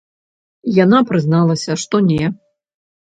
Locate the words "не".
2.09-2.25